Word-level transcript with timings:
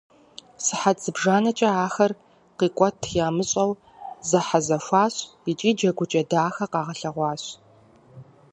Сыхьэт 0.63 0.97
зыбжанэкӏэ 1.03 1.69
ахэр 1.85 2.11
къикӏуэт 2.57 2.97
ямыщӏэу 3.25 3.71
зэхьэзэхуащ 4.29 5.15
икӏи 5.51 5.71
джэгукӏэ 5.77 6.21
дахэ 6.29 6.65
къагъэлъэгъуащ. 6.71 7.43